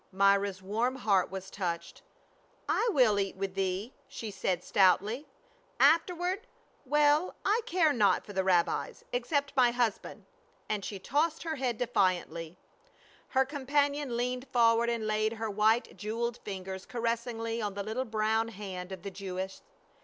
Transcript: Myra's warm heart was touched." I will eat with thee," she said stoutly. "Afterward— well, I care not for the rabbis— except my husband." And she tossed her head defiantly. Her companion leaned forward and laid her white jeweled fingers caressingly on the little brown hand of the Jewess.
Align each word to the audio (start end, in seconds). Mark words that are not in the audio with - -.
Myra's 0.11 0.63
warm 0.63 0.95
heart 0.95 1.29
was 1.29 1.51
touched." 1.51 2.01
I 2.67 2.89
will 2.91 3.19
eat 3.19 3.35
with 3.35 3.53
thee," 3.53 3.93
she 4.07 4.31
said 4.31 4.63
stoutly. 4.63 5.27
"Afterward— 5.79 6.47
well, 6.93 7.35
I 7.45 7.61
care 7.67 7.93
not 7.93 8.25
for 8.25 8.33
the 8.33 8.43
rabbis— 8.43 9.03
except 9.13 9.55
my 9.55 9.69
husband." 9.69 10.25
And 10.67 10.83
she 10.83 10.97
tossed 10.97 11.43
her 11.43 11.57
head 11.57 11.77
defiantly. 11.77 12.57
Her 13.27 13.45
companion 13.45 14.17
leaned 14.17 14.47
forward 14.47 14.89
and 14.89 15.05
laid 15.05 15.33
her 15.33 15.51
white 15.51 15.95
jeweled 15.95 16.39
fingers 16.43 16.87
caressingly 16.87 17.61
on 17.61 17.75
the 17.75 17.83
little 17.83 18.03
brown 18.05 18.47
hand 18.47 18.91
of 18.91 19.03
the 19.03 19.11
Jewess. 19.11 19.61